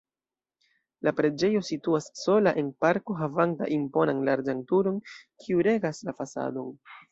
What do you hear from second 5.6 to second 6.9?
regas la fasadon.